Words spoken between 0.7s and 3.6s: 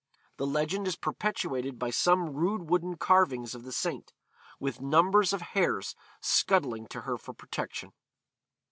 is perpetuated by some rude wooden carvings